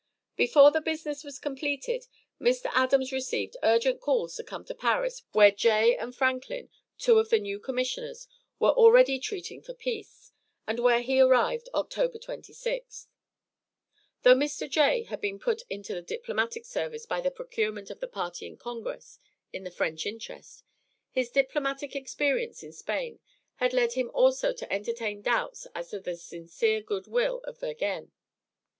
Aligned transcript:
Before 0.35 0.71
this 0.71 0.81
business 0.81 1.23
was 1.23 1.37
completed, 1.37 2.07
Mr. 2.41 2.71
Adams 2.73 3.11
received 3.11 3.55
urgent 3.61 4.01
calls 4.01 4.35
to 4.35 4.43
come 4.43 4.65
to 4.65 4.73
Paris 4.73 5.21
where 5.31 5.51
Jay 5.51 5.95
and 5.95 6.15
Franklin, 6.15 6.71
two 6.97 7.19
of 7.19 7.29
the 7.29 7.37
new 7.37 7.59
commissioners, 7.59 8.27
were 8.57 8.71
already 8.71 9.19
treating 9.19 9.61
for 9.61 9.75
peace, 9.75 10.31
and 10.65 10.79
where 10.79 11.03
he 11.03 11.21
arrived 11.21 11.69
October 11.75 12.17
26th. 12.17 13.05
Though 14.23 14.33
Mr. 14.33 14.67
Jay 14.67 15.03
had 15.03 15.21
been 15.21 15.37
put 15.37 15.61
into 15.69 15.93
the 15.93 16.01
diplomatic 16.01 16.65
service 16.65 17.05
by 17.05 17.21
the 17.21 17.29
procurement 17.29 17.91
of 17.91 17.99
the 17.99 18.07
party 18.07 18.47
in 18.47 18.57
congress 18.57 19.19
in 19.53 19.65
the 19.65 19.69
French 19.69 20.07
interest, 20.07 20.63
his 21.11 21.29
diplomatic 21.29 21.95
experience 21.95 22.63
in 22.63 22.73
Spain 22.73 23.19
had 23.57 23.71
led 23.71 23.93
him 23.93 24.09
also 24.15 24.51
to 24.51 24.73
entertain 24.73 25.21
doubts 25.21 25.67
as 25.75 25.91
to 25.91 25.99
the 25.99 26.15
sincere 26.15 26.81
good 26.81 27.05
will 27.05 27.41
of 27.43 27.59
Vergennes. 27.59 28.09